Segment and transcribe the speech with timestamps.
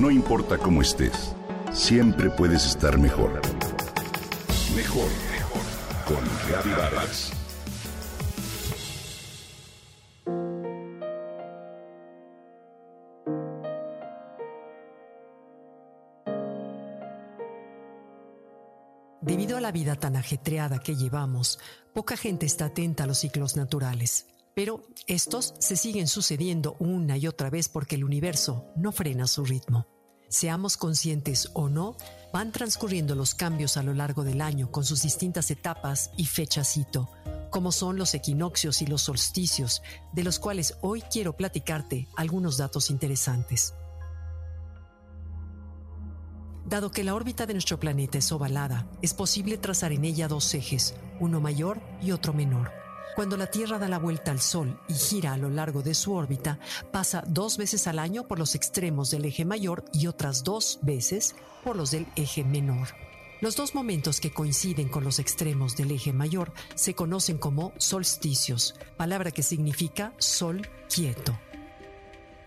[0.00, 1.36] No importa cómo estés,
[1.74, 3.38] siempre puedes estar mejor.
[4.74, 5.62] Mejor, mejor.
[6.06, 7.32] Con Vargas.
[19.20, 21.58] Debido a la vida tan ajetreada que llevamos,
[21.92, 24.26] poca gente está atenta a los ciclos naturales.
[24.54, 29.44] Pero estos se siguen sucediendo una y otra vez porque el universo no frena su
[29.44, 29.86] ritmo.
[30.28, 31.96] Seamos conscientes o no,
[32.32, 36.76] van transcurriendo los cambios a lo largo del año con sus distintas etapas y fechas
[36.76, 37.10] hito,
[37.50, 39.82] como son los equinoccios y los solsticios,
[40.12, 43.74] de los cuales hoy quiero platicarte algunos datos interesantes.
[46.64, 50.54] Dado que la órbita de nuestro planeta es ovalada, es posible trazar en ella dos
[50.54, 52.70] ejes, uno mayor y otro menor.
[53.14, 56.14] Cuando la Tierra da la vuelta al Sol y gira a lo largo de su
[56.14, 56.58] órbita,
[56.90, 61.34] pasa dos veces al año por los extremos del eje mayor y otras dos veces
[61.64, 62.88] por los del eje menor.
[63.40, 68.74] Los dos momentos que coinciden con los extremos del eje mayor se conocen como solsticios,
[68.96, 71.38] palabra que significa sol quieto.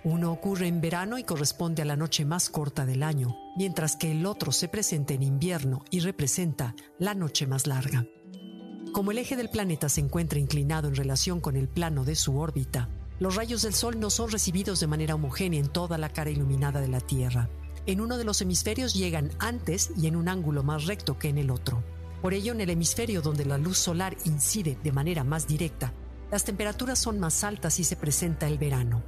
[0.04, 4.12] Uno ocurre en verano y corresponde a la noche más corta del año, mientras que
[4.12, 8.06] el otro se presenta en invierno y representa la noche más larga.
[8.94, 12.38] Como el eje del planeta se encuentra inclinado en relación con el plano de su
[12.38, 16.30] órbita, los rayos del Sol no son recibidos de manera homogénea en toda la cara
[16.30, 17.50] iluminada de la Tierra.
[17.88, 21.40] En uno de los hemisferios llegan antes y en un ángulo más recto que en
[21.40, 21.84] el otro.
[22.22, 25.92] Por ello, en el hemisferio donde la luz solar incide de manera más directa,
[26.30, 29.04] las temperaturas son más altas y se presenta el verano.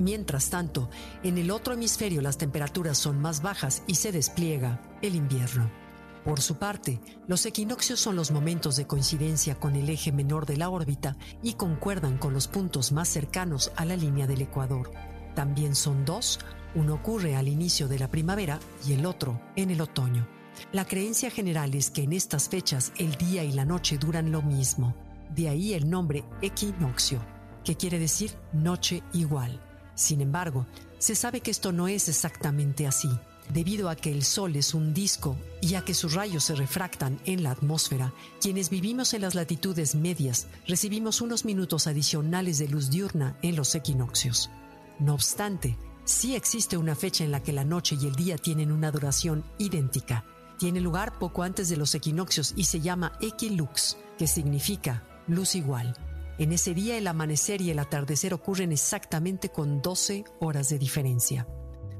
[0.00, 0.90] Mientras tanto,
[1.22, 5.81] en el otro hemisferio las temperaturas son más bajas y se despliega el invierno.
[6.24, 10.56] Por su parte, los equinoccios son los momentos de coincidencia con el eje menor de
[10.56, 14.92] la órbita y concuerdan con los puntos más cercanos a la línea del ecuador.
[15.34, 16.38] También son dos,
[16.76, 20.28] uno ocurre al inicio de la primavera y el otro en el otoño.
[20.70, 24.42] La creencia general es que en estas fechas el día y la noche duran lo
[24.42, 24.94] mismo,
[25.34, 27.20] de ahí el nombre equinoccio,
[27.64, 29.60] que quiere decir noche igual.
[29.96, 30.66] Sin embargo,
[30.98, 33.08] se sabe que esto no es exactamente así
[33.52, 37.20] debido a que el Sol es un disco y a que sus rayos se refractan
[37.24, 42.90] en la atmósfera, quienes vivimos en las latitudes medias recibimos unos minutos adicionales de luz
[42.90, 44.50] diurna en los equinoccios.
[44.98, 48.72] No obstante, sí existe una fecha en la que la noche y el día tienen
[48.72, 50.24] una duración idéntica.
[50.58, 55.96] Tiene lugar poco antes de los equinoccios y se llama equilux, que significa luz igual.
[56.38, 61.46] En ese día el amanecer y el atardecer ocurren exactamente con 12 horas de diferencia.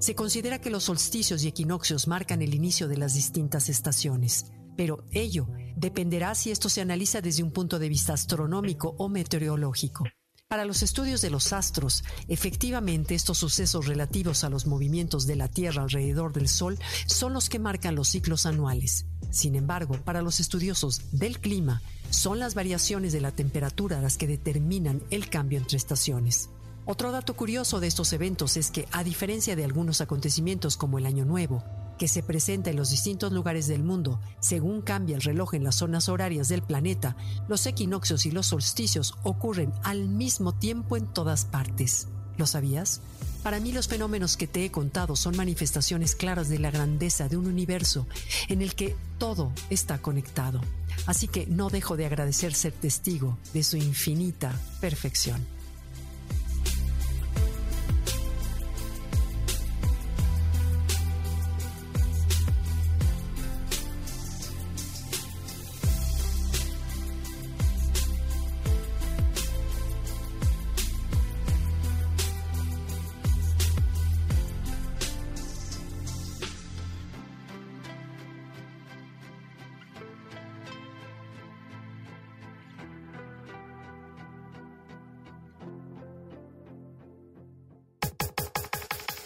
[0.02, 4.46] Se considera que los solsticios y equinoccios marcan el inicio de las distintas estaciones,
[4.76, 5.46] pero ello
[5.76, 10.02] dependerá si esto se analiza desde un punto de vista astronómico o meteorológico.
[10.48, 15.46] Para los estudios de los astros, efectivamente estos sucesos relativos a los movimientos de la
[15.46, 19.06] Tierra alrededor del Sol son los que marcan los ciclos anuales.
[19.30, 21.80] Sin embargo, para los estudiosos del clima,
[22.10, 26.50] son las variaciones de la temperatura las que determinan el cambio entre estaciones.
[26.84, 31.06] Otro dato curioso de estos eventos es que, a diferencia de algunos acontecimientos como el
[31.06, 31.62] Año Nuevo,
[31.96, 35.76] que se presenta en los distintos lugares del mundo según cambia el reloj en las
[35.76, 37.16] zonas horarias del planeta,
[37.48, 42.08] los equinoccios y los solsticios ocurren al mismo tiempo en todas partes.
[42.36, 43.00] ¿Lo sabías?
[43.44, 47.36] Para mí los fenómenos que te he contado son manifestaciones claras de la grandeza de
[47.36, 48.08] un universo
[48.48, 50.60] en el que todo está conectado.
[51.06, 55.46] Así que no dejo de agradecer ser testigo de su infinita perfección.